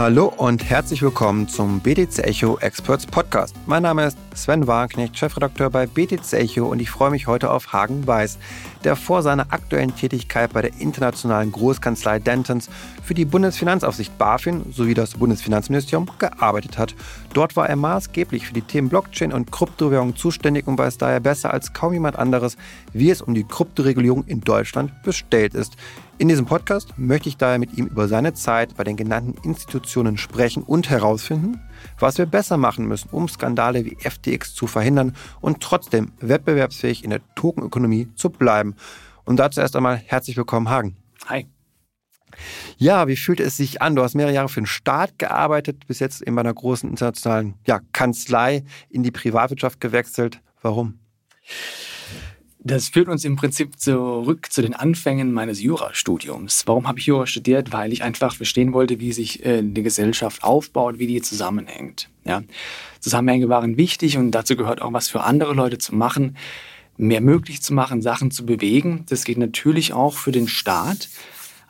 [0.00, 3.54] Hallo und herzlich willkommen zum BTC Echo Experts Podcast.
[3.66, 7.74] Mein Name ist Sven Wagenknecht, Chefredakteur bei BTC Echo und ich freue mich heute auf
[7.74, 8.38] Hagen Weiß,
[8.82, 12.70] der vor seiner aktuellen Tätigkeit bei der internationalen Großkanzlei Dentons
[13.04, 16.94] für die Bundesfinanzaufsicht BaFin sowie das Bundesfinanzministerium gearbeitet hat.
[17.34, 21.52] Dort war er maßgeblich für die Themen Blockchain und Kryptowährung zuständig und weiß daher besser
[21.52, 22.56] als kaum jemand anderes,
[22.94, 25.76] wie es um die Kryptoregulierung in Deutschland bestellt ist.
[26.20, 30.18] In diesem Podcast möchte ich daher mit ihm über seine Zeit bei den genannten Institutionen
[30.18, 31.58] sprechen und herausfinden,
[31.98, 37.08] was wir besser machen müssen, um Skandale wie FTX zu verhindern und trotzdem wettbewerbsfähig in
[37.08, 38.76] der Tokenökonomie zu bleiben.
[39.24, 40.98] Und dazu erst einmal herzlich willkommen, Hagen.
[41.24, 41.46] Hi.
[42.76, 43.96] Ja, wie fühlt es sich an?
[43.96, 47.80] Du hast mehrere Jahre für den Staat gearbeitet, bis jetzt in einer großen internationalen ja,
[47.94, 50.42] Kanzlei in die Privatwirtschaft gewechselt.
[50.60, 50.98] Warum?
[52.62, 56.64] Das führt uns im Prinzip zurück zu den Anfängen meines Jurastudiums.
[56.66, 57.72] Warum habe ich Jura studiert?
[57.72, 62.10] Weil ich einfach verstehen wollte, wie sich äh, die Gesellschaft aufbaut, wie die zusammenhängt.
[62.24, 62.42] Ja?
[63.00, 66.36] Zusammenhänge waren wichtig und dazu gehört auch was für andere Leute zu machen,
[66.98, 69.06] mehr möglich zu machen, Sachen zu bewegen.
[69.08, 71.08] Das geht natürlich auch für den Staat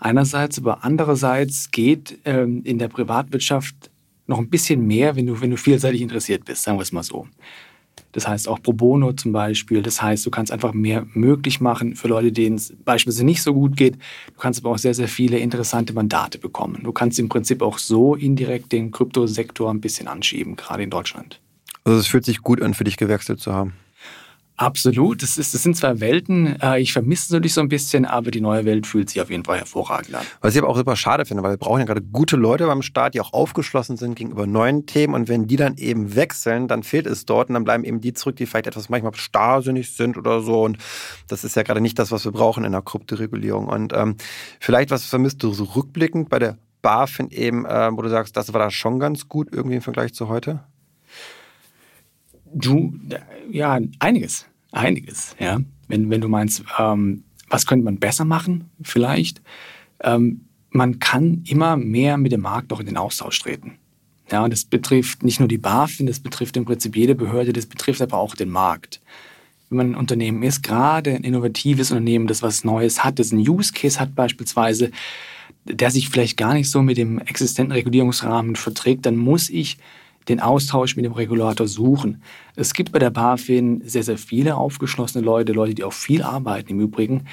[0.01, 3.91] einerseits, aber andererseits geht ähm, in der Privatwirtschaft
[4.27, 7.05] noch ein bisschen mehr, wenn du, wenn du vielseitig interessiert bist, sagen wir es mal
[7.05, 7.29] so.
[8.13, 9.83] Das heißt auch pro bono zum Beispiel.
[9.83, 13.55] Das heißt, du kannst einfach mehr möglich machen für Leute, denen es beispielsweise nicht so
[13.55, 13.97] gut geht.
[13.97, 16.81] Du kannst aber auch sehr, sehr viele interessante Mandate bekommen.
[16.83, 21.41] Du kannst im Prinzip auch so indirekt den Kryptosektor ein bisschen anschieben, gerade in Deutschland.
[21.85, 23.75] Also es fühlt sich gut an, für dich gewechselt zu haben.
[24.61, 25.23] Absolut.
[25.23, 26.61] Das, ist, das sind zwei Welten.
[26.61, 29.31] Äh, ich vermisse es natürlich so ein bisschen, aber die neue Welt fühlt sich auf
[29.31, 30.27] jeden Fall hervorragend an.
[30.43, 32.83] Was ich aber auch super schade finde, weil wir brauchen ja gerade gute Leute beim
[32.83, 35.15] Staat, die auch aufgeschlossen sind gegenüber neuen Themen.
[35.15, 38.13] Und wenn die dann eben wechseln, dann fehlt es dort und dann bleiben eben die
[38.13, 40.63] zurück, die vielleicht etwas manchmal starrsinnig sind oder so.
[40.63, 40.77] Und
[41.27, 43.67] das ist ja gerade nicht das, was wir brauchen in der Kryptoregulierung.
[43.67, 44.17] Und ähm,
[44.61, 48.53] vielleicht, was vermisst du so rückblickend bei der BaFin eben, äh, wo du sagst, das
[48.53, 50.61] war da schon ganz gut irgendwie im Vergleich zu heute?
[52.53, 52.93] Du,
[53.51, 55.35] ja, einiges einiges.
[55.39, 55.61] Ja?
[55.89, 59.43] Wenn, wenn du meinst, ähm, was könnte man besser machen, vielleicht.
[60.03, 63.79] Ähm, man kann immer mehr mit dem Markt auch in den Austausch treten.
[64.31, 68.01] Ja, das betrifft nicht nur die BaFin, das betrifft im Prinzip jede Behörde, das betrifft
[68.01, 69.01] aber auch den Markt.
[69.69, 73.49] Wenn man ein Unternehmen ist, gerade ein innovatives Unternehmen, das was Neues hat, das einen
[73.49, 74.93] Use Case hat beispielsweise,
[75.65, 79.79] der sich vielleicht gar nicht so mit dem existenten Regulierungsrahmen verträgt, dann muss ich
[80.29, 82.23] den Austausch mit dem Regulator suchen.
[82.57, 86.71] Es gibt bei der BaFin sehr, sehr viele aufgeschlossene Leute, Leute, die auch viel arbeiten
[86.73, 87.25] im Übrigen,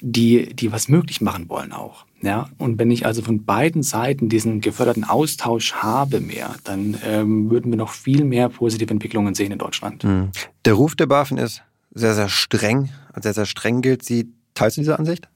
[0.00, 2.04] die, die was möglich machen wollen auch.
[2.20, 7.50] Ja, und wenn ich also von beiden Seiten diesen geförderten Austausch habe mehr, dann ähm,
[7.50, 10.04] würden wir noch viel mehr positive Entwicklungen sehen in Deutschland.
[10.04, 10.30] Mhm.
[10.64, 11.62] Der Ruf der BaFin ist
[11.94, 14.02] sehr, sehr streng, sehr, sehr streng gilt.
[14.02, 15.28] Sie, teilst du diese Ansicht?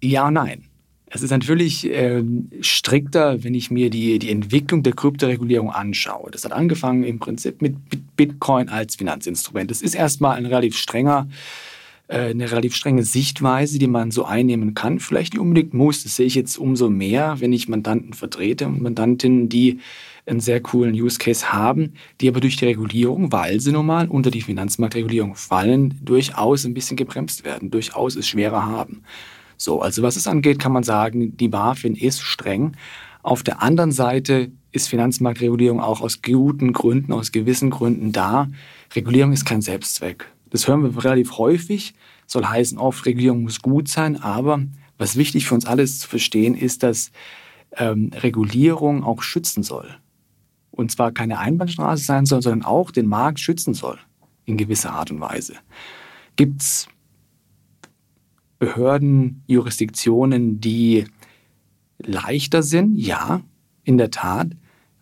[0.00, 0.64] Ja nein.
[1.14, 2.24] Es ist natürlich äh,
[2.60, 6.28] strikter, wenn ich mir die, die Entwicklung der Kryptoregulierung anschaue.
[6.32, 7.76] Das hat angefangen im Prinzip mit
[8.16, 9.70] Bitcoin als Finanzinstrument.
[9.70, 11.28] Das ist erstmal ein relativ strenger,
[12.08, 14.98] äh, eine relativ strenge Sichtweise, die man so einnehmen kann.
[14.98, 16.02] Vielleicht nicht unbedingt muss.
[16.02, 19.78] Das sehe ich jetzt umso mehr, wenn ich Mandanten vertrete und Mandantinnen, die
[20.26, 24.32] einen sehr coolen Use Case haben, die aber durch die Regulierung, weil sie normal unter
[24.32, 29.04] die Finanzmarktregulierung fallen, durchaus ein bisschen gebremst werden, durchaus es schwerer haben.
[29.56, 32.76] So, also was es angeht, kann man sagen, die BaFin ist streng.
[33.22, 38.48] Auf der anderen Seite ist Finanzmarktregulierung auch aus guten Gründen, aus gewissen Gründen da.
[38.94, 40.26] Regulierung ist kein Selbstzweck.
[40.50, 41.94] Das hören wir relativ häufig.
[42.26, 44.62] Soll heißen oft, Regulierung muss gut sein, aber
[44.98, 47.10] was wichtig für uns alles zu verstehen ist, dass
[47.76, 49.88] ähm, Regulierung auch schützen soll.
[50.70, 53.98] Und zwar keine Einbahnstraße sein soll, sondern auch den Markt schützen soll
[54.44, 55.54] in gewisser Art und Weise.
[56.36, 56.88] Gibt es
[58.64, 61.04] Behörden, Jurisdiktionen, die
[61.98, 62.96] leichter sind?
[62.96, 63.42] Ja,
[63.84, 64.48] in der Tat.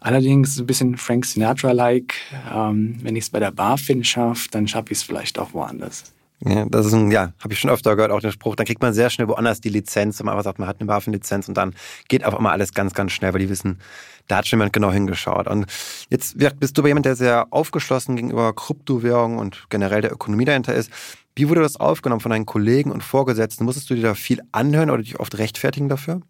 [0.00, 2.14] Allerdings ein bisschen Frank Sinatra-like.
[2.52, 6.12] Ähm, wenn ich es bei der BaFin schaffe, dann schaffe ich es vielleicht auch woanders.
[6.44, 8.82] Ja, das ist ein, ja, habe ich schon öfter gehört, auch den Spruch, dann kriegt
[8.82, 11.56] man sehr schnell woanders die Lizenz, wenn man einfach sagt, man hat eine BaFin-Lizenz und
[11.56, 11.74] dann
[12.08, 13.78] geht auf einmal alles ganz, ganz schnell, weil die wissen,
[14.26, 15.46] da hat schon jemand genau hingeschaut.
[15.46, 15.66] Und
[16.10, 20.74] jetzt bist du aber jemand, der sehr aufgeschlossen gegenüber Kryptowährungen und generell der Ökonomie dahinter
[20.74, 20.90] ist.
[21.36, 23.64] Wie wurde das aufgenommen von deinen Kollegen und Vorgesetzten?
[23.64, 26.20] Musstest du dir da viel anhören oder dich oft rechtfertigen dafür?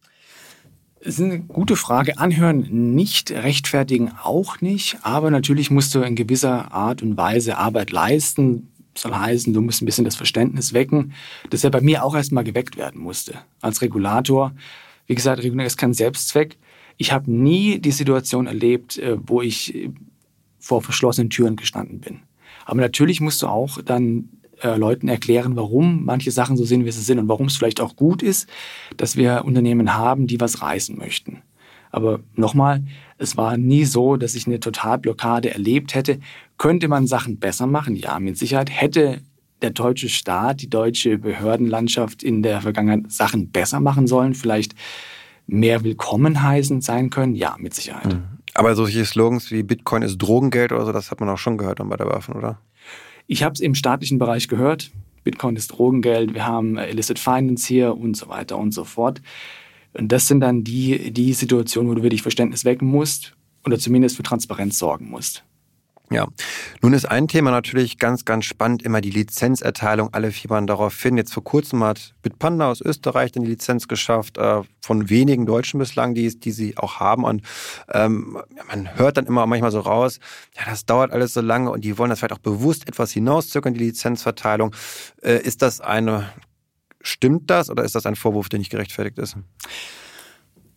[1.05, 2.19] Das ist eine gute Frage.
[2.19, 4.99] Anhören nicht, rechtfertigen auch nicht.
[5.03, 8.72] Aber natürlich musst du in gewisser Art und Weise Arbeit leisten.
[8.94, 11.15] Soll heißen, du musst ein bisschen das Verständnis wecken,
[11.50, 13.39] das ja bei mir auch erstmal geweckt werden musste.
[13.61, 14.53] Als Regulator.
[15.06, 16.59] Wie gesagt, Regulierung ist kein Selbstzweck.
[16.99, 19.89] Ich habe nie die Situation erlebt, äh, wo ich
[20.59, 22.21] vor verschlossenen Türen gestanden bin.
[22.65, 24.29] Aber natürlich musst du auch dann
[24.62, 27.81] äh, Leuten erklären, warum manche Sachen so sind, wie sie sind und warum es vielleicht
[27.81, 28.49] auch gut ist,
[28.97, 31.43] dass wir Unternehmen haben, die was reißen möchten.
[31.91, 32.83] Aber nochmal,
[33.23, 36.19] es war nie so, dass ich eine Totalblockade erlebt hätte.
[36.59, 37.97] Könnte man Sachen besser machen?
[37.97, 38.71] Ja, mit Sicherheit.
[38.71, 39.23] Hätte
[39.63, 44.35] der deutsche Staat, die deutsche Behördenlandschaft in der Vergangenheit Sachen besser machen sollen?
[44.35, 44.75] Vielleicht
[45.47, 47.35] mehr willkommen heißend sein können?
[47.35, 48.13] Ja, mit Sicherheit.
[48.13, 48.25] Mhm.
[48.55, 51.79] Aber solche Slogans wie Bitcoin ist Drogengeld oder so, das hat man auch schon gehört
[51.83, 52.59] bei der Waffen, oder?
[53.27, 54.91] Ich habe es im staatlichen Bereich gehört.
[55.25, 59.23] Bitcoin ist Drogengeld, wir haben Illicit Finance hier und so weiter und so fort.
[59.94, 63.35] Und das sind dann die, die Situationen, wo du wirklich Verständnis wecken musst
[63.65, 65.44] oder zumindest für Transparenz sorgen musst.
[66.12, 66.27] Ja,
[66.83, 70.11] nun ist ein Thema natürlich ganz, ganz spannend, immer die Lizenzerteilung.
[70.12, 71.17] Alle fiebern darauf hin.
[71.17, 75.79] Jetzt vor kurzem hat Bitpanda aus Österreich dann die Lizenz geschafft, äh, von wenigen Deutschen
[75.79, 77.25] bislang, die, die sie auch haben.
[77.25, 77.43] Und
[77.91, 80.19] ähm, man hört dann immer manchmal so raus,
[80.55, 83.73] ja, das dauert alles so lange und die wollen das vielleicht auch bewusst etwas hinauszögern,
[83.73, 84.75] die Lizenzverteilung.
[85.23, 86.29] Äh, ist das eine,
[87.03, 89.37] stimmt das oder ist das ein Vorwurf, der nicht gerechtfertigt ist?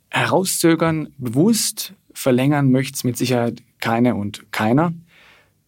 [0.09, 4.93] Herauszögern, bewusst verlängern möchte es mit Sicherheit keine und keiner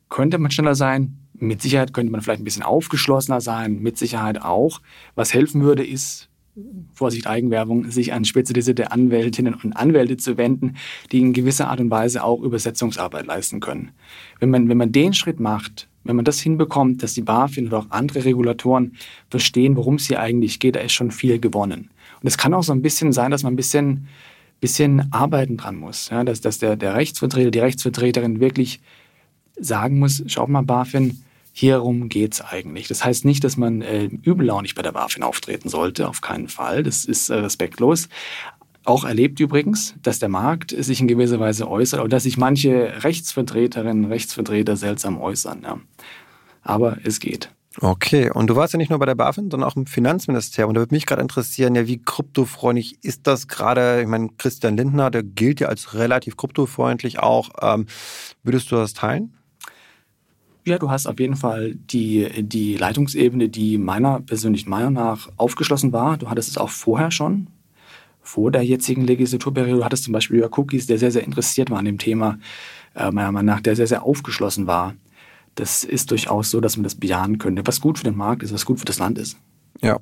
[0.09, 1.17] könnte man schneller sein.
[1.33, 3.79] Mit Sicherheit könnte man vielleicht ein bisschen aufgeschlossener sein.
[3.81, 4.81] Mit Sicherheit auch.
[5.15, 6.29] Was helfen würde, ist,
[6.93, 10.77] Vorsicht Eigenwerbung, sich an spezialisierte Anwältinnen und Anwälte zu wenden,
[11.11, 13.91] die in gewisser Art und Weise auch Übersetzungsarbeit leisten können.
[14.39, 17.79] Wenn man, wenn man den Schritt macht, wenn man das hinbekommt, dass die BaFin oder
[17.79, 18.95] auch andere Regulatoren
[19.29, 21.89] verstehen, worum es hier eigentlich geht, da ist schon viel gewonnen.
[22.21, 24.07] Und es kann auch so ein bisschen sein, dass man ein bisschen,
[24.59, 26.09] bisschen arbeiten dran muss.
[26.09, 28.79] Ja, dass, dass der, der Rechtsvertreter, die Rechtsvertreterin wirklich
[29.59, 32.87] sagen muss, schau mal, BaFin, hierum geht es eigentlich.
[32.87, 36.83] Das heißt nicht, dass man äh, übellaunig bei der BaFin auftreten sollte, auf keinen Fall.
[36.83, 38.09] Das ist äh, respektlos.
[38.87, 43.03] Auch erlebt übrigens, dass der Markt sich in gewisser Weise äußert oder dass sich manche
[43.03, 45.61] Rechtsvertreterinnen, Rechtsvertreter seltsam äußern.
[45.63, 45.81] Ja.
[46.61, 47.51] Aber es geht.
[47.81, 50.69] Okay, und du warst ja nicht nur bei der BaFin, sondern auch im Finanzministerium.
[50.69, 53.99] Und da würde mich gerade interessieren, ja, wie kryptofreundlich ist das gerade?
[54.01, 57.49] Ich meine, Christian Lindner, der gilt ja als relativ kryptofreundlich auch.
[57.61, 57.87] Ähm,
[58.43, 59.33] würdest du das teilen?
[60.65, 65.91] Ja, du hast auf jeden Fall die, die Leitungsebene, die meiner persönlichen Meinung nach aufgeschlossen
[65.91, 66.15] war.
[66.15, 67.47] Du hattest es auch vorher schon,
[68.27, 69.85] vor der jetzigen Legislaturperiode.
[69.85, 72.39] Hattest zum Beispiel über Cookies, der sehr, sehr interessiert war an dem Thema,
[72.93, 74.95] äh, meiner Meinung nach, der sehr, sehr aufgeschlossen war.
[75.55, 78.53] Das ist durchaus so, dass man das bejahen könnte, was gut für den Markt ist,
[78.53, 79.37] was gut für das Land ist.
[79.81, 79.99] Ja,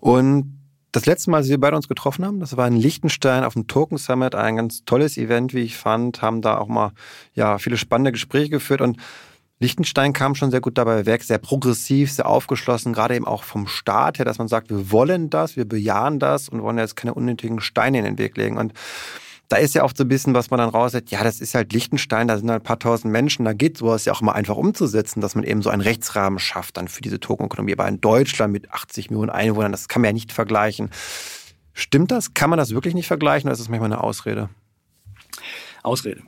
[0.00, 0.60] und
[0.92, 3.66] das letzte Mal, als wir beide uns getroffen haben, das war in Liechtenstein auf dem
[3.66, 6.92] Token Summit, ein ganz tolles Event, wie ich fand, haben da auch mal
[7.34, 8.98] ja, viele spannende Gespräche geführt und
[9.60, 13.66] Liechtenstein kam schon sehr gut dabei weg, sehr progressiv, sehr aufgeschlossen, gerade eben auch vom
[13.66, 17.14] Staat her, dass man sagt, wir wollen das, wir bejahen das und wollen jetzt keine
[17.14, 18.58] unnötigen Steine in den Weg legen.
[18.58, 18.72] Und
[19.48, 21.72] da ist ja oft so ein bisschen, was man dann raushört, ja, das ist halt
[21.72, 24.56] Liechtenstein, da sind halt ein paar tausend Menschen, da geht sowas ja auch immer einfach
[24.56, 27.74] umzusetzen, dass man eben so einen Rechtsrahmen schafft dann für diese Tokenökonomie.
[27.74, 30.90] Aber in Deutschland mit 80 Millionen Einwohnern, das kann man ja nicht vergleichen.
[31.74, 32.34] Stimmt das?
[32.34, 34.48] Kann man das wirklich nicht vergleichen oder ist das manchmal eine Ausrede?
[35.82, 36.22] Ausrede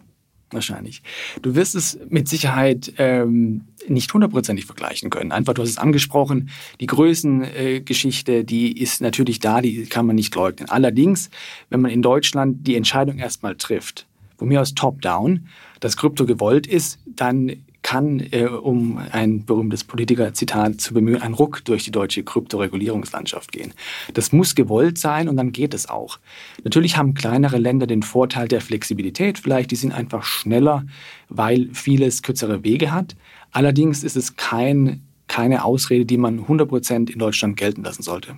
[0.56, 1.02] wahrscheinlich.
[1.42, 5.30] Du wirst es mit Sicherheit ähm, nicht hundertprozentig vergleichen können.
[5.30, 6.50] Einfach, du hast es angesprochen,
[6.80, 10.68] die Größengeschichte, äh, die ist natürlich da, die kann man nicht leugnen.
[10.68, 11.30] Allerdings,
[11.70, 14.06] wenn man in Deutschland die Entscheidung erstmal trifft,
[14.36, 15.46] von mir aus top-down,
[15.80, 17.52] dass Krypto gewollt ist, dann
[17.86, 23.74] kann, äh, um ein berühmtes Politiker-Zitat zu bemühen, ein Ruck durch die deutsche Kryptoregulierungslandschaft gehen.
[24.12, 26.18] Das muss gewollt sein und dann geht es auch.
[26.64, 30.84] Natürlich haben kleinere Länder den Vorteil der Flexibilität, vielleicht die sind einfach schneller,
[31.28, 33.14] weil vieles kürzere Wege hat.
[33.52, 38.36] Allerdings ist es kein, keine Ausrede, die man 100% in Deutschland gelten lassen sollte.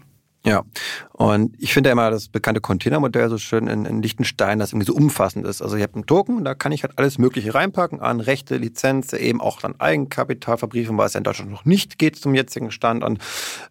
[0.48, 0.64] Ja,
[1.12, 4.86] und ich finde ja immer das bekannte Containermodell so schön in, in Liechtenstein, das irgendwie
[4.86, 5.60] so umfassend ist.
[5.60, 9.12] Also ich habe einen Token, da kann ich halt alles Mögliche reinpacken an Rechte, Lizenz,
[9.12, 13.04] eben auch dann Eigenkapital verbriefen, was ja in Deutschland noch nicht geht zum jetzigen Stand.
[13.04, 13.18] Und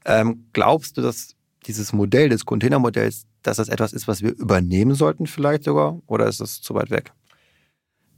[0.05, 4.93] ähm, glaubst du, dass dieses Modell des Containermodells, dass das etwas ist, was wir übernehmen
[4.93, 7.11] sollten vielleicht sogar, oder ist das zu weit weg?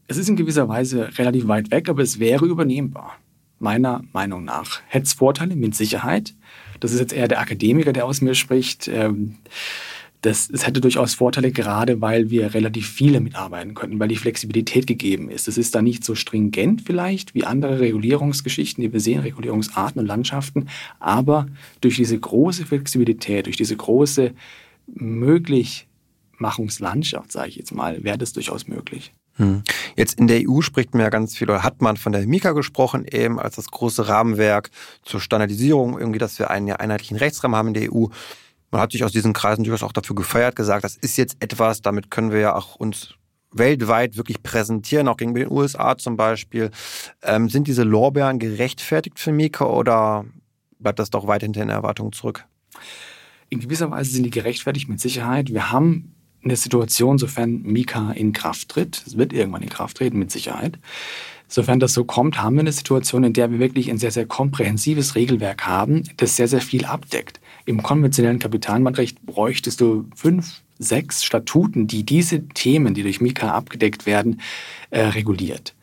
[0.08, 3.16] Es ist in gewisser Weise relativ weit weg, aber es wäre übernehmbar.
[3.60, 4.82] Meiner Meinung nach.
[4.88, 6.34] Hätte es Vorteile mit Sicherheit.
[6.80, 8.88] Das ist jetzt eher der Akademiker, der aus mir spricht.
[8.88, 9.38] Ähm,
[10.22, 14.86] das, das hätte durchaus Vorteile, gerade weil wir relativ viele mitarbeiten könnten, weil die Flexibilität
[14.86, 15.48] gegeben ist.
[15.48, 20.08] Es ist da nicht so stringent vielleicht wie andere Regulierungsgeschichten, die wir sehen, Regulierungsarten und
[20.08, 20.68] Landschaften,
[21.00, 21.48] aber
[21.80, 24.34] durch diese große Flexibilität, durch diese große
[24.88, 29.14] Möglichmachungslandschaft, sage ich jetzt mal, wäre das durchaus möglich.
[29.40, 29.64] Hm.
[29.96, 32.52] Jetzt in der EU spricht man ja ganz viel, oder hat man von der Mika
[32.52, 34.70] gesprochen, eben als das große Rahmenwerk
[35.02, 38.08] zur Standardisierung, irgendwie, dass wir einen ja einheitlichen Rechtsrahmen haben in der EU.
[38.70, 41.82] Man hat sich aus diesen Kreisen durchaus auch dafür gefeiert, gesagt, das ist jetzt etwas,
[41.82, 43.16] damit können wir ja auch uns
[43.52, 46.70] weltweit wirklich präsentieren, auch gegenüber den USA zum Beispiel.
[47.24, 50.26] Ähm, sind diese Lorbeeren gerechtfertigt für Mika oder
[50.80, 52.46] bleibt das doch weit hinter den Erwartungen zurück?
[53.48, 55.50] In gewisser Weise sind die gerechtfertigt mit Sicherheit.
[55.50, 60.20] Wir haben eine Situation, sofern Mika in Kraft tritt, es wird irgendwann in Kraft treten
[60.20, 60.80] mit Sicherheit,
[61.48, 64.26] sofern das so kommt, haben wir eine Situation, in der wir wirklich ein sehr, sehr
[64.26, 67.40] komprehensives Regelwerk haben, das sehr, sehr viel abdeckt.
[67.66, 74.06] Im konventionellen Kapitalmarktrecht bräuchtest du fünf, sechs Statuten, die diese Themen, die durch Mika abgedeckt
[74.06, 74.40] werden,
[74.92, 75.76] äh, reguliert.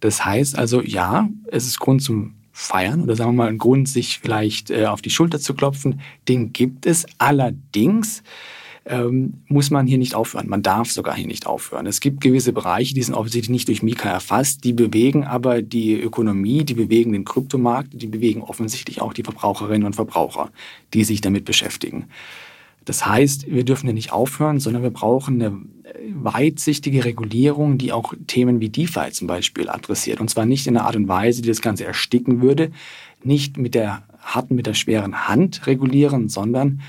[0.00, 3.88] Das heißt also, ja, es ist Grund zum Feiern oder sagen wir mal ein Grund,
[3.88, 6.00] sich vielleicht äh, auf die Schulter zu klopfen.
[6.28, 7.06] Den gibt es.
[7.18, 8.22] Allerdings
[8.88, 10.48] ähm, muss man hier nicht aufhören.
[10.48, 11.86] Man darf sogar hier nicht aufhören.
[11.86, 16.00] Es gibt gewisse Bereiche, die sind offensichtlich nicht durch Mika erfasst, die bewegen aber die
[16.00, 20.50] Ökonomie, die bewegen den Kryptomarkt, die bewegen offensichtlich auch die Verbraucherinnen und Verbraucher,
[20.94, 22.06] die sich damit beschäftigen.
[22.84, 25.60] Das heißt, wir dürfen ja nicht aufhören, sondern wir brauchen eine
[26.10, 30.20] weitsichtige Regulierung, die auch Themen wie DeFi zum Beispiel adressiert.
[30.20, 32.70] Und zwar nicht in einer Art und Weise, die das Ganze ersticken würde,
[33.22, 36.80] nicht mit der harten, mit der schweren Hand regulieren, sondern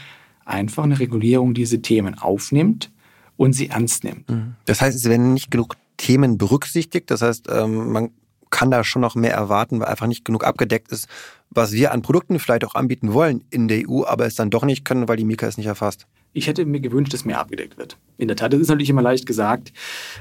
[0.50, 2.92] einfach eine Regulierung diese Themen aufnimmt
[3.38, 4.30] und sie ernst nimmt.
[4.30, 4.56] Mhm.
[4.66, 7.12] Das heißt, es werden nicht genug Themen berücksichtigt.
[7.12, 8.12] Das heißt, ähm, man
[8.50, 11.08] kann da schon noch mehr erwarten, weil einfach nicht genug abgedeckt ist,
[11.50, 14.64] was wir an Produkten vielleicht auch anbieten wollen in der EU, aber es dann doch
[14.64, 16.08] nicht können, weil die Mika es nicht erfasst.
[16.32, 17.98] Ich hätte mir gewünscht, dass mehr abgedeckt wird.
[18.18, 19.74] In der Tat, das ist natürlich immer leicht gesagt.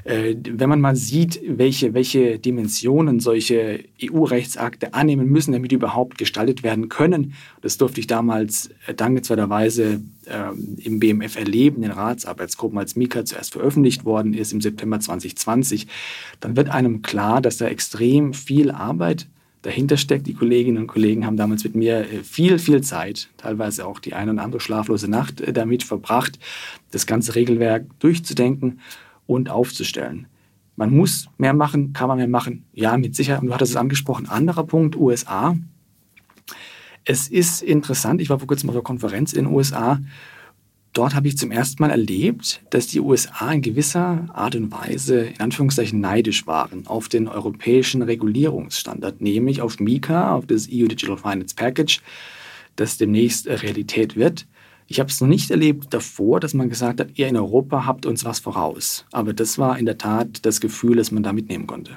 [0.04, 6.16] Äh, wenn man mal sieht, welche, welche Dimensionen solche EU-Rechtsakte annehmen müssen, damit die überhaupt
[6.16, 12.78] gestaltet werden können, das durfte ich damals äh, dankenswerterweise ähm, im BMF erleben, in Ratsarbeitsgruppen,
[12.78, 15.88] als Mika zuerst veröffentlicht worden ist im September 2020,
[16.40, 19.26] dann wird einem klar, dass da extrem viel Arbeit
[19.62, 20.26] dahinter steckt.
[20.26, 24.14] Die Kolleginnen und Kollegen haben damals mit mir äh, viel, viel Zeit, teilweise auch die
[24.14, 26.38] eine oder andere schlaflose Nacht äh, damit verbracht,
[26.90, 28.80] das ganze Regelwerk durchzudenken
[29.26, 30.26] und aufzustellen.
[30.76, 32.64] Man muss mehr machen, kann man mehr machen.
[32.72, 33.42] Ja, mit Sicherheit.
[33.42, 34.28] Und du hattest es angesprochen.
[34.28, 35.56] Anderer Punkt, USA.
[37.04, 39.98] Es ist interessant, ich war vor kurzem auf einer Konferenz in den USA
[40.98, 45.20] dort habe ich zum ersten Mal erlebt, dass die USA in gewisser Art und Weise
[45.20, 51.16] in Anführungszeichen neidisch waren auf den europäischen Regulierungsstandard, nämlich auf MiCA, auf das EU Digital
[51.16, 52.00] Finance Package,
[52.74, 54.48] das demnächst Realität wird.
[54.88, 58.04] Ich habe es noch nicht erlebt davor, dass man gesagt hat, ihr in Europa habt
[58.04, 59.04] uns was voraus.
[59.12, 61.92] Aber das war in der Tat das Gefühl, das man da mitnehmen konnte.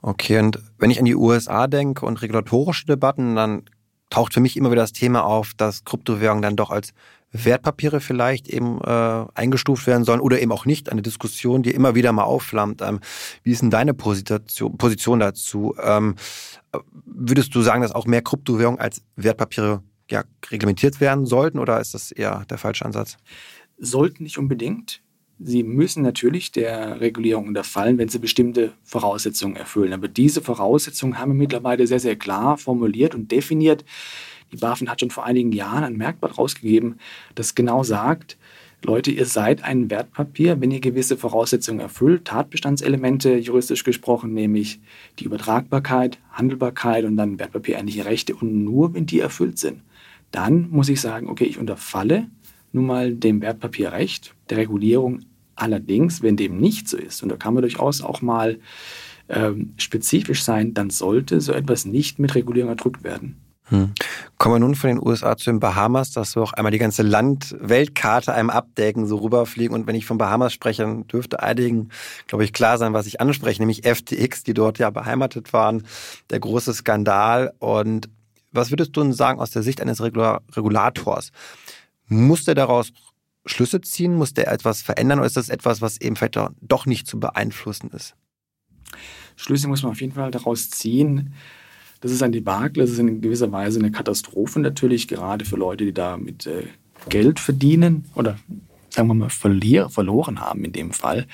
[0.00, 3.62] Okay, und wenn ich an die USA denke und regulatorische Debatten, dann
[4.10, 6.92] taucht für mich immer wieder das Thema auf, dass Kryptowährungen dann doch als
[7.34, 10.90] Wertpapiere vielleicht eben äh, eingestuft werden sollen oder eben auch nicht.
[10.90, 12.80] Eine Diskussion, die immer wieder mal aufflammt.
[12.80, 13.00] Ähm,
[13.42, 15.74] wie ist denn deine Position, Position dazu?
[15.82, 16.14] Ähm,
[17.04, 21.94] würdest du sagen, dass auch mehr Kryptowährungen als Wertpapiere ja, reglementiert werden sollten oder ist
[21.94, 23.16] das eher der falsche Ansatz?
[23.78, 25.02] Sollten nicht unbedingt.
[25.40, 29.92] Sie müssen natürlich der Regulierung unterfallen, wenn sie bestimmte Voraussetzungen erfüllen.
[29.92, 33.84] Aber diese Voraussetzungen haben wir mittlerweile sehr, sehr klar formuliert und definiert.
[34.54, 37.00] Die BaFin hat schon vor einigen Jahren ein Merkblatt rausgegeben,
[37.34, 38.38] das genau sagt,
[38.84, 44.78] Leute, ihr seid ein Wertpapier, wenn ihr gewisse Voraussetzungen erfüllt, Tatbestandselemente juristisch gesprochen, nämlich
[45.18, 48.36] die Übertragbarkeit, Handelbarkeit und dann wertpapierähnliche Rechte.
[48.36, 49.80] Und nur wenn die erfüllt sind,
[50.30, 52.28] dann muss ich sagen, okay, ich unterfalle
[52.70, 55.20] nun mal dem Wertpapierrecht, der Regulierung.
[55.56, 58.60] Allerdings, wenn dem nicht so ist, und da kann man durchaus auch mal
[59.28, 63.43] ähm, spezifisch sein, dann sollte so etwas nicht mit Regulierung erdrückt werden.
[63.68, 63.94] Hm.
[64.36, 67.02] Kommen wir nun von den USA zu den Bahamas, dass wir auch einmal die ganze
[67.02, 69.74] Land-Weltkarte einem abdecken, so rüberfliegen.
[69.74, 71.88] Und wenn ich von Bahamas spreche, dann dürfte einigen,
[72.26, 75.86] glaube ich, klar sein, was ich anspreche, nämlich FTX, die dort ja beheimatet waren,
[76.28, 77.54] der große Skandal.
[77.58, 78.10] Und
[78.52, 81.32] was würdest du denn sagen aus der Sicht eines Regulators?
[82.06, 82.92] Muss der daraus
[83.46, 84.14] Schlüsse ziehen?
[84.14, 87.90] Muss der etwas verändern oder ist das etwas, was eben vielleicht doch nicht zu beeinflussen
[87.90, 88.14] ist?
[89.36, 91.34] Schlüsse muss man auf jeden Fall daraus ziehen.
[92.04, 95.86] Das ist ein Debakel, das ist in gewisser Weise eine Katastrophe natürlich, gerade für Leute,
[95.86, 96.64] die da mit äh,
[97.08, 98.36] Geld verdienen oder
[98.90, 101.26] sagen wir mal verlier, verloren haben in dem Fall.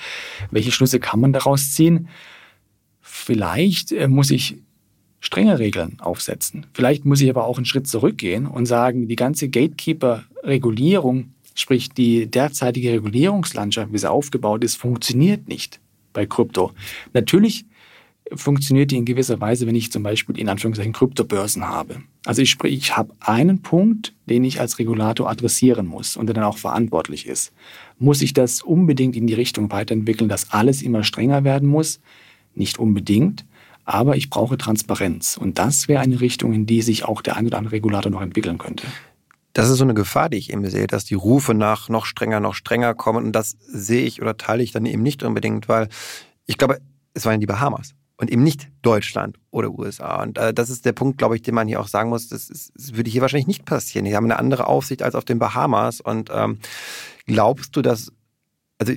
[0.49, 2.07] Welche Schlüsse kann man daraus ziehen?
[3.01, 4.59] Vielleicht äh, muss ich
[5.19, 6.65] strenge Regeln aufsetzen.
[6.71, 12.27] Vielleicht muss ich aber auch einen Schritt zurückgehen und sagen, die ganze Gatekeeper-Regulierung, sprich die
[12.27, 15.81] derzeitige Regulierungslandschaft, wie sie aufgebaut ist, funktioniert nicht
[16.13, 16.71] bei Krypto.
[17.11, 17.65] Natürlich
[18.33, 21.97] funktioniert die in gewisser Weise, wenn ich zum Beispiel in Anführungszeichen Kryptobörsen habe.
[22.25, 26.33] Also ich sprich, ich habe einen Punkt, den ich als Regulator adressieren muss und der
[26.33, 27.51] dann auch verantwortlich ist.
[27.99, 31.99] Muss ich das unbedingt in die Richtung weiterentwickeln, dass alles immer strenger werden muss?
[32.55, 33.45] Nicht unbedingt,
[33.85, 35.37] aber ich brauche Transparenz.
[35.37, 38.21] Und das wäre eine Richtung, in die sich auch der ein oder andere Regulator noch
[38.21, 38.85] entwickeln könnte.
[39.53, 42.39] Das ist so eine Gefahr, die ich eben sehe, dass die Rufe nach noch strenger,
[42.39, 43.25] noch strenger kommen.
[43.25, 45.89] Und das sehe ich oder teile ich dann eben nicht unbedingt, weil
[46.45, 46.79] ich glaube,
[47.13, 50.21] es waren die Bahamas und eben nicht Deutschland oder USA.
[50.21, 52.51] Und äh, das ist der Punkt, glaube ich, den man hier auch sagen muss, das,
[52.51, 54.05] ist, das würde hier wahrscheinlich nicht passieren.
[54.05, 56.01] Die haben eine andere Aufsicht als auf den Bahamas.
[56.01, 56.59] Und ähm,
[57.25, 58.13] glaubst du, dass
[58.81, 58.93] also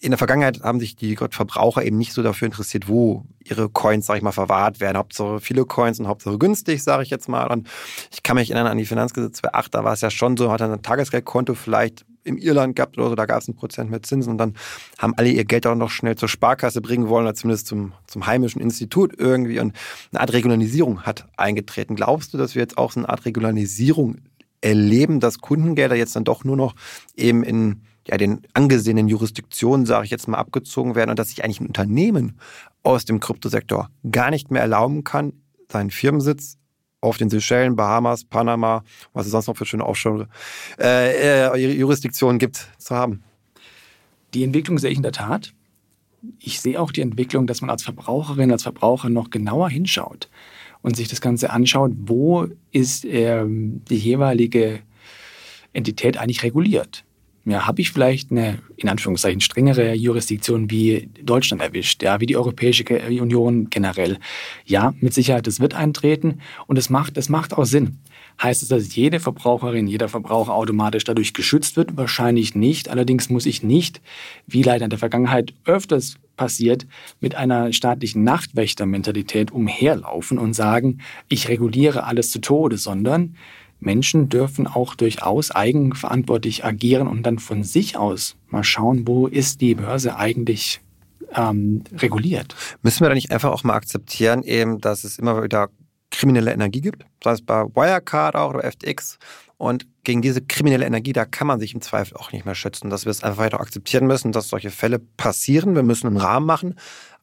[0.00, 4.04] in der Vergangenheit haben sich die Verbraucher eben nicht so dafür interessiert, wo ihre Coins,
[4.04, 4.98] sag ich mal, verwahrt werden.
[4.98, 7.46] Hauptsache viele Coins und Hauptsache günstig, sage ich jetzt mal.
[7.46, 7.66] Und
[8.12, 10.60] ich kann mich erinnern an die Finanzgesetz 2.8, da war es ja schon so, hat
[10.60, 14.04] er ein Tagesgeldkonto vielleicht im Irland gehabt oder so, da gab es ein Prozent mit
[14.04, 14.54] Zinsen und dann
[14.98, 18.26] haben alle ihr Geld auch noch schnell zur Sparkasse bringen wollen oder zumindest zum, zum
[18.26, 19.74] heimischen Institut irgendwie und
[20.12, 21.96] eine Art Regularisierung hat eingetreten.
[21.96, 24.16] Glaubst du, dass wir jetzt auch so eine Art Regularisierung
[24.60, 26.74] erleben, dass Kundengelder jetzt dann doch nur noch
[27.16, 31.42] eben in ja, den angesehenen Jurisdiktionen, sage ich jetzt mal, abgezogen werden und dass sich
[31.42, 32.38] eigentlich ein Unternehmen
[32.82, 35.32] aus dem Kryptosektor gar nicht mehr erlauben kann,
[35.70, 36.56] seinen Firmensitz
[37.00, 38.82] auf den Seychellen, Bahamas, Panama,
[39.12, 43.22] was es sonst noch für schöne Offshore-Jurisdiktionen äh, äh, gibt, zu haben.
[44.32, 45.52] Die Entwicklung sehe ich in der Tat.
[46.38, 50.30] Ich sehe auch die Entwicklung, dass man als Verbraucherin, als Verbraucher noch genauer hinschaut
[50.80, 54.80] und sich das Ganze anschaut, wo ist ähm, die jeweilige
[55.74, 57.04] Entität eigentlich reguliert
[57.46, 62.36] ja, habe ich vielleicht eine, in Anführungszeichen, strengere Jurisdiktion wie Deutschland erwischt, ja, wie die
[62.36, 64.18] Europäische Union generell.
[64.64, 67.98] Ja, mit Sicherheit, das wird eintreten und es macht, das macht auch Sinn.
[68.42, 71.96] Heißt es, dass jede Verbraucherin, jeder Verbraucher automatisch dadurch geschützt wird?
[71.96, 72.88] Wahrscheinlich nicht.
[72.88, 74.00] Allerdings muss ich nicht,
[74.46, 76.86] wie leider in der Vergangenheit öfters passiert,
[77.20, 80.98] mit einer staatlichen Nachtwächtermentalität umherlaufen und sagen,
[81.28, 83.36] ich reguliere alles zu Tode, sondern
[83.84, 89.60] Menschen dürfen auch durchaus eigenverantwortlich agieren und dann von sich aus mal schauen, wo ist
[89.60, 90.80] die Börse eigentlich
[91.34, 92.54] ähm, reguliert.
[92.82, 95.68] Müssen wir da nicht einfach auch mal akzeptieren, eben, dass es immer wieder
[96.10, 99.18] kriminelle Energie gibt, sei es bei Wirecard auch oder FTX.
[99.56, 102.90] Und gegen diese kriminelle Energie, da kann man sich im Zweifel auch nicht mehr schützen,
[102.90, 105.74] dass wir es einfach weiter akzeptieren müssen, dass solche Fälle passieren.
[105.74, 106.76] Wir müssen einen Rahmen machen,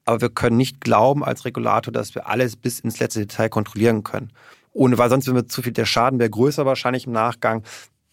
[0.06, 4.04] aber wir können nicht glauben als Regulator, dass wir alles bis ins letzte Detail kontrollieren
[4.04, 4.32] können
[4.74, 7.64] ohne, weil sonst wäre zu viel, der Schaden wäre größer wahrscheinlich im Nachgang,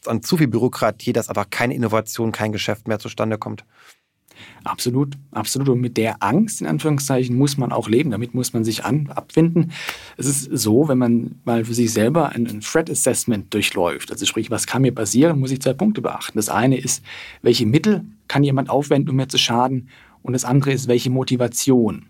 [0.07, 3.65] an zu viel Bürokratie, dass einfach keine Innovation, kein Geschäft mehr zustande kommt.
[4.65, 5.69] Absolut, absolut.
[5.69, 8.11] Und mit der Angst, in Anführungszeichen, muss man auch leben.
[8.11, 9.73] Damit muss man sich an, abfinden.
[10.17, 14.27] Es ist so, wenn man mal für sich selber ein, ein Threat Assessment durchläuft, also
[14.27, 16.39] sprich, was kann mir passieren, muss ich zwei Punkte beachten.
[16.39, 17.05] Das eine ist,
[17.43, 19.89] welche Mittel kann jemand aufwenden, um mir zu schaden?
[20.23, 22.07] Und das andere ist, welche Motivation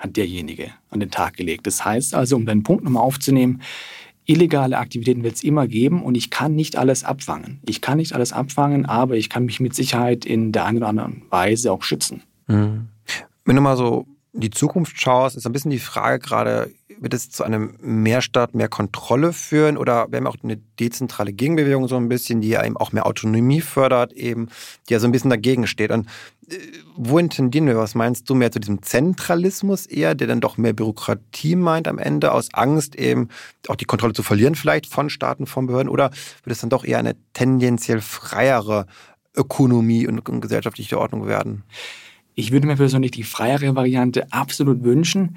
[0.00, 1.66] hat derjenige an den Tag gelegt.
[1.66, 3.62] Das heißt also, um deinen Punkt nochmal aufzunehmen,
[4.24, 7.60] illegale Aktivitäten wird es immer geben und ich kann nicht alles abfangen.
[7.66, 10.88] Ich kann nicht alles abfangen, aber ich kann mich mit Sicherheit in der einen oder
[10.88, 12.22] anderen Weise auch schützen.
[12.46, 12.88] Mhm.
[13.44, 17.30] Wenn du mal so die Zukunft schaust, ist ein bisschen die Frage gerade, wird es
[17.30, 22.08] zu einem Mehrstaat mehr Kontrolle führen oder wir haben auch eine dezentrale Gegenbewegung so ein
[22.08, 24.48] bisschen, die ja eben auch mehr Autonomie fördert, eben,
[24.88, 25.90] die ja so ein bisschen dagegen steht.
[25.90, 26.08] Und
[26.96, 27.76] wohin tendieren wir?
[27.76, 31.98] Was meinst du mehr zu diesem Zentralismus eher, der dann doch mehr Bürokratie meint am
[31.98, 33.28] Ende, aus Angst eben
[33.68, 35.88] auch die Kontrolle zu verlieren vielleicht von Staaten, von Behörden?
[35.88, 36.10] Oder
[36.42, 38.86] wird es dann doch eher eine tendenziell freiere
[39.36, 41.64] Ökonomie und, und gesellschaftliche Ordnung werden?
[42.34, 45.36] Ich würde mir persönlich die freiere Variante absolut wünschen.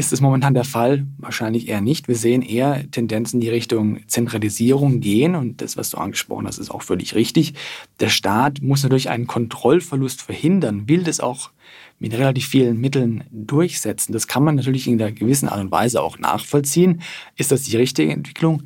[0.00, 1.06] Ist es momentan der Fall?
[1.18, 2.08] Wahrscheinlich eher nicht.
[2.08, 6.70] Wir sehen eher Tendenzen die Richtung Zentralisierung gehen und das, was du angesprochen hast, ist
[6.70, 7.52] auch völlig richtig.
[8.00, 11.50] Der Staat muss natürlich einen Kontrollverlust verhindern, will das auch
[11.98, 14.14] mit relativ vielen Mitteln durchsetzen.
[14.14, 17.02] Das kann man natürlich in einer gewissen Art und Weise auch nachvollziehen.
[17.36, 18.62] Ist das die richtige Entwicklung?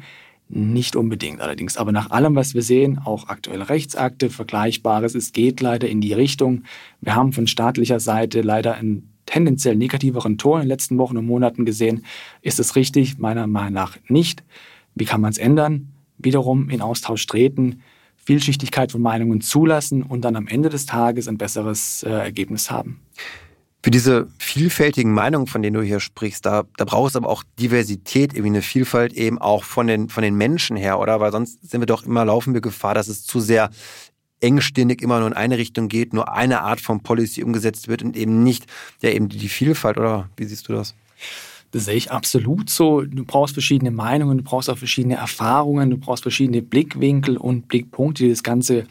[0.49, 1.77] Nicht unbedingt allerdings.
[1.77, 6.12] Aber nach allem, was wir sehen, auch aktuelle Rechtsakte, Vergleichbares, es geht leider in die
[6.12, 6.62] Richtung.
[7.01, 11.27] Wir haben von staatlicher Seite leider einen tendenziell negativeren Ton in den letzten Wochen und
[11.27, 12.05] Monaten gesehen.
[12.43, 13.19] Ist es richtig?
[13.19, 14.43] Meiner Meinung nach nicht.
[14.95, 15.93] Wie kann man es ändern?
[16.19, 17.83] Wiederum in Austausch treten,
[18.17, 23.01] Vielschichtigkeit von Meinungen zulassen und dann am Ende des Tages ein besseres äh, Ergebnis haben.
[23.83, 27.43] Für diese vielfältigen Meinungen, von denen du hier sprichst, da, da braucht es aber auch
[27.61, 31.21] Diversität, irgendwie eine Vielfalt eben auch von den, von den Menschen her, oder?
[31.21, 33.69] Weil sonst sind wir doch immer, laufen wir Gefahr, dass es zu sehr
[34.40, 38.16] engstirnig immer nur in eine Richtung geht, nur eine Art von Policy umgesetzt wird und
[38.16, 38.66] eben nicht
[39.03, 40.94] ja eben die Vielfalt, oder wie siehst du das?
[41.70, 43.03] Das sehe ich absolut so.
[43.03, 48.23] Du brauchst verschiedene Meinungen, du brauchst auch verschiedene Erfahrungen, du brauchst verschiedene Blickwinkel und Blickpunkte,
[48.23, 48.87] die das Ganze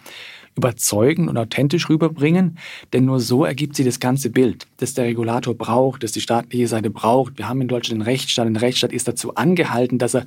[0.56, 2.58] überzeugen und authentisch rüberbringen,
[2.92, 6.68] denn nur so ergibt sich das ganze Bild, das der Regulator braucht, das die staatliche
[6.68, 7.38] Seite braucht.
[7.38, 8.46] Wir haben in Deutschland einen Rechtsstaat.
[8.46, 10.26] Ein Rechtsstaat ist dazu angehalten, dass er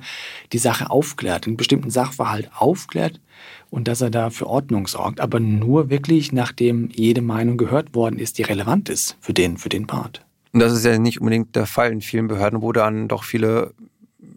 [0.51, 3.21] die Sache aufklärt, einen bestimmten Sachverhalt aufklärt
[3.69, 8.19] und dass er da für Ordnung sorgt, aber nur wirklich, nachdem jede Meinung gehört worden
[8.19, 10.25] ist, die relevant ist für den, für den Part.
[10.53, 13.73] Und das ist ja nicht unbedingt der Fall in vielen Behörden, wo dann doch viele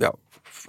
[0.00, 0.12] ja,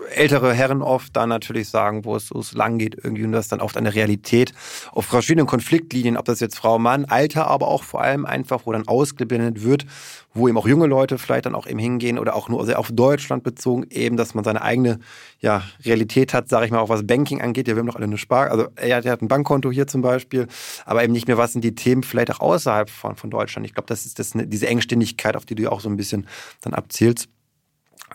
[0.10, 3.62] ältere Herren oft dann natürlich sagen, wo es, es lang geht irgendwie und das dann
[3.62, 4.54] oft eine Realität
[4.92, 8.72] auf verschiedenen Konfliktlinien, ob das jetzt Frau, Mann, Alter, aber auch vor allem einfach, wo
[8.72, 9.86] dann ausgeblendet wird,
[10.34, 12.90] wo eben auch junge Leute vielleicht dann auch eben hingehen oder auch nur sehr auf
[12.92, 15.00] Deutschland bezogen eben, dass man seine eigene
[15.40, 17.68] ja, Realität hat, sage ich mal, auch was Banking angeht.
[17.68, 19.88] Ja, wir haben doch alle eine Spar, also er hat, er hat ein Bankkonto hier
[19.88, 20.48] zum Beispiel,
[20.86, 23.66] aber eben nicht mehr, was sind die Themen vielleicht auch außerhalb von, von Deutschland.
[23.66, 26.28] Ich glaube, das ist das, diese Engständigkeit, auf die du auch so ein bisschen
[26.62, 27.28] dann abzielst.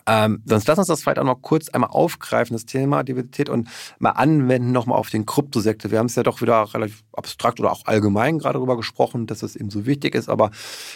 [0.07, 3.67] Ähm, sonst lass uns das vielleicht auch noch kurz einmal aufgreifen, das Thema Diversität und
[3.99, 5.91] mal anwenden nochmal auf den Kryptosektor.
[5.91, 9.43] Wir haben es ja doch wieder relativ abstrakt oder auch allgemein gerade darüber gesprochen, dass
[9.43, 10.51] es eben so wichtig ist, aber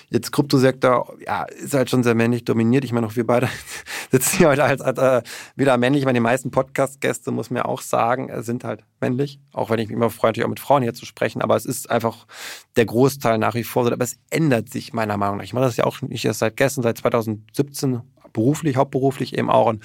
[0.10, 2.86] jetzt Kryptosektor, ja, ist halt schon sehr männlich dominiert.
[2.86, 3.50] Ich meine, auch wir beide
[4.12, 5.22] sitzen hier heute als, als äh,
[5.58, 6.04] wieder männlich.
[6.04, 9.70] Ich meine, die meisten Podcast-Gäste, muss man ja auch sagen, äh, sind halt männlich, auch
[9.70, 11.90] wenn ich mich immer freue, natürlich auch mit Frauen hier zu sprechen, aber es ist
[11.90, 12.28] einfach
[12.78, 15.44] der Großteil nach wie vor so, aber es ändert sich meiner Meinung nach.
[15.44, 18.02] Ich mache das ja auch nicht erst seit gestern, seit 2017
[18.34, 19.68] beruflich, hauptberuflich eben auch.
[19.68, 19.84] Und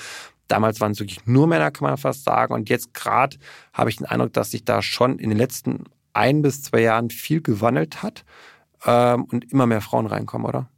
[0.49, 2.55] damals waren es wirklich nur Männer, kann man fast sagen.
[2.55, 3.37] Und jetzt gerade
[3.73, 7.11] habe ich den Eindruck, dass sich da schon in den letzten ein bis zwei Jahren
[7.11, 8.25] viel gewandelt hat
[8.87, 10.69] ähm, und immer mehr Frauen reinkommen, oder?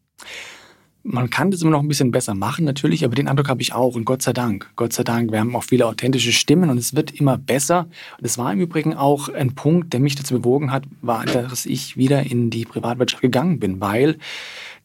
[1.05, 3.73] Man kann das immer noch ein bisschen besser machen, natürlich, aber den Eindruck habe ich
[3.73, 3.95] auch.
[3.95, 6.95] Und Gott sei Dank, Gott sei Dank, wir haben auch viele authentische Stimmen und es
[6.95, 7.89] wird immer besser.
[8.19, 11.65] Und es war im Übrigen auch ein Punkt, der mich dazu bewogen hat, war, dass
[11.65, 14.19] ich wieder in die Privatwirtschaft gegangen bin, weil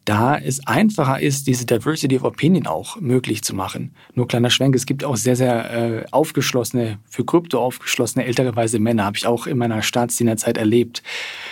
[0.06, 3.96] da es einfacher ist, diese Diversity of Opinion auch möglich zu machen.
[4.16, 8.80] Nur kleiner Schwenk, es gibt auch sehr, sehr äh, aufgeschlossene, für Krypto aufgeschlossene ältere weiße
[8.80, 11.04] Männer, habe ich auch in meiner Staatsdienerzeit erlebt.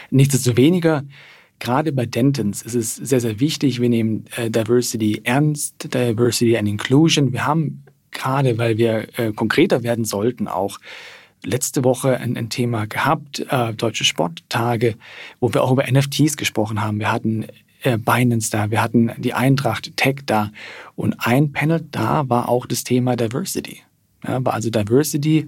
[0.09, 1.03] Nichtsdestoweniger,
[1.59, 6.67] gerade bei Dentons ist es sehr, sehr wichtig, wir nehmen äh, Diversity ernst, Diversity and
[6.67, 7.31] Inclusion.
[7.31, 10.77] Wir haben gerade, weil wir äh, konkreter werden sollten, auch
[11.43, 14.95] letzte Woche ein, ein Thema gehabt, äh, Deutsche Sporttage,
[15.39, 16.99] wo wir auch über NFTs gesprochen haben.
[16.99, 17.47] Wir hatten
[17.83, 20.51] äh, Binance da, wir hatten die Eintracht Tech da
[20.95, 23.81] und ein Panel da war auch das Thema Diversity.
[24.27, 25.47] Ja, war also Diversity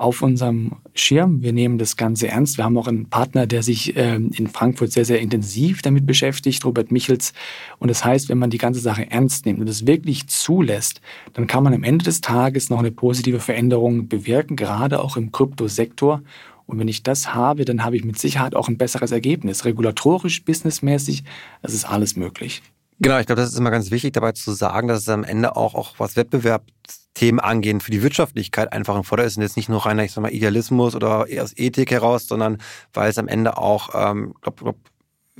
[0.00, 1.42] auf unserem Schirm.
[1.42, 2.56] Wir nehmen das Ganze ernst.
[2.56, 6.64] Wir haben auch einen Partner, der sich ähm, in Frankfurt sehr, sehr intensiv damit beschäftigt,
[6.64, 7.34] Robert Michels.
[7.78, 11.02] Und das heißt, wenn man die ganze Sache ernst nimmt und es wirklich zulässt,
[11.34, 15.32] dann kann man am Ende des Tages noch eine positive Veränderung bewirken, gerade auch im
[15.32, 16.22] Kryptosektor.
[16.70, 19.64] Und wenn ich das habe, dann habe ich mit Sicherheit auch ein besseres Ergebnis.
[19.64, 21.24] Regulatorisch, businessmäßig,
[21.62, 22.62] es ist alles möglich.
[23.00, 25.56] Genau, ich glaube, das ist immer ganz wichtig dabei zu sagen, dass es am Ende
[25.56, 29.70] auch, auch was Wettbewerbsthemen angehen, für die Wirtschaftlichkeit einfach ein Vorteil ist und jetzt nicht
[29.70, 32.58] nur reiner, ich sag mal, Idealismus oder aus Ethik heraus, sondern
[32.92, 34.76] weil es am Ende auch, ähm, glaub, glaub,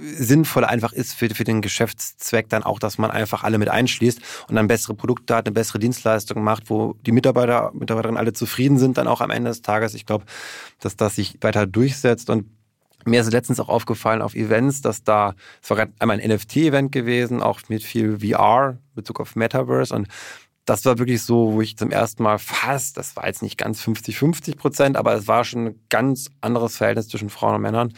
[0.01, 4.21] sinnvoll einfach ist für, für den Geschäftszweck dann auch, dass man einfach alle mit einschließt
[4.49, 8.79] und dann bessere Produkte hat, eine bessere Dienstleistung macht, wo die Mitarbeiter, Mitarbeiterinnen alle zufrieden
[8.79, 9.95] sind dann auch am Ende des Tages.
[9.95, 10.25] Ich glaube,
[10.81, 12.47] dass das sich weiter durchsetzt und
[13.07, 16.93] mir ist letztens auch aufgefallen auf Events, dass da, es war gerade einmal ein NFT-Event
[16.93, 20.09] gewesen, auch mit viel VR, Bezug auf Metaverse und
[20.67, 23.83] das war wirklich so, wo ich zum ersten Mal fast, das war jetzt nicht ganz
[23.83, 27.93] 50-50 Prozent, aber es war schon ein ganz anderes Verhältnis zwischen Frauen und Männern.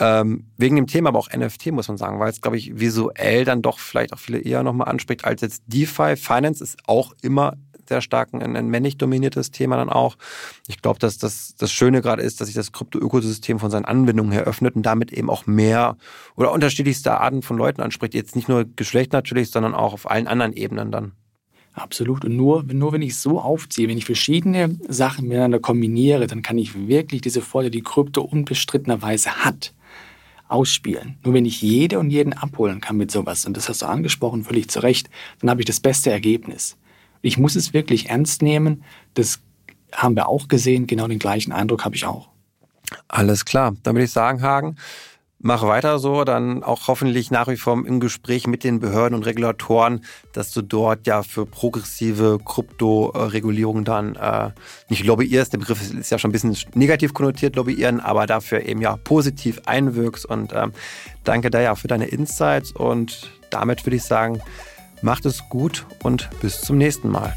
[0.00, 3.44] Ähm, wegen dem Thema aber auch NFT, muss man sagen, weil es, glaube ich, visuell
[3.44, 6.16] dann doch vielleicht auch viele eher nochmal anspricht als jetzt DeFi.
[6.16, 7.54] Finance ist auch immer
[7.88, 10.16] sehr stark ein, ein männlich dominiertes Thema dann auch.
[10.68, 14.32] Ich glaube, dass das, das Schöne gerade ist, dass sich das Krypto-Ökosystem von seinen Anwendungen
[14.32, 15.96] her öffnet und damit eben auch mehr
[16.36, 18.14] oder unterschiedlichste Arten von Leuten anspricht.
[18.14, 21.12] Jetzt nicht nur Geschlecht natürlich, sondern auch auf allen anderen Ebenen dann.
[21.74, 22.24] Absolut.
[22.24, 26.56] Und nur, nur wenn ich so aufziehe, wenn ich verschiedene Sachen miteinander kombiniere, dann kann
[26.56, 29.74] ich wirklich diese Vorteile, die Krypto unbestrittenerweise hat,
[30.54, 31.18] ausspielen.
[31.24, 34.44] Nur wenn ich jede und jeden abholen kann mit sowas, und das hast du angesprochen,
[34.44, 36.76] völlig zu Recht, dann habe ich das beste Ergebnis.
[37.22, 38.84] Ich muss es wirklich ernst nehmen.
[39.14, 39.40] Das
[39.92, 40.86] haben wir auch gesehen.
[40.86, 42.28] Genau den gleichen Eindruck habe ich auch.
[43.08, 43.74] Alles klar.
[43.82, 44.76] Dann würde ich sagen, Hagen,
[45.44, 49.26] mach weiter so, dann auch hoffentlich nach wie vor im Gespräch mit den Behörden und
[49.26, 50.02] Regulatoren,
[50.32, 54.50] dass du dort ja für progressive Kryptoregulierung dann äh,
[54.88, 55.52] nicht lobbyierst.
[55.52, 59.60] Der Begriff ist ja schon ein bisschen negativ konnotiert, lobbyieren, aber dafür eben ja positiv
[59.66, 60.24] einwirkst.
[60.24, 60.72] Und ähm,
[61.24, 64.40] danke da ja für deine Insights und damit würde ich sagen,
[65.02, 67.34] macht es gut und bis zum nächsten Mal.